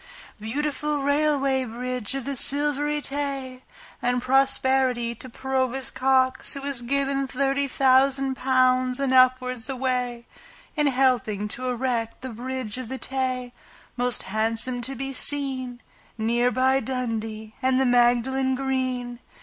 Beautiful 0.39 1.03
Railway 1.03 1.63
Bridge 1.63 2.15
of 2.15 2.25
the 2.25 2.35
Silvery 2.35 3.03
Tay! 3.03 3.61
And 4.01 4.19
prosperity 4.19 5.13
to 5.13 5.29
Provost 5.29 5.93
Cox, 5.93 6.53
who 6.53 6.61
has 6.61 6.81
given 6.81 7.27
Thirty 7.27 7.67
thousand 7.67 8.33
pounds 8.33 8.99
and 8.99 9.13
upwards 9.13 9.69
away 9.69 10.25
In 10.75 10.87
helping 10.87 11.47
to 11.49 11.69
erect 11.69 12.21
the 12.21 12.29
Bridge 12.29 12.79
of 12.79 12.89
the 12.89 12.97
Tay, 12.97 13.53
Most 13.95 14.23
handsome 14.23 14.81
to 14.81 14.95
be 14.95 15.13
seen, 15.13 15.83
Near 16.17 16.49
by 16.49 16.79
Dundee 16.79 17.53
and 17.61 17.79
the 17.79 17.85
Magdalen 17.85 18.55
Green. 18.55 19.19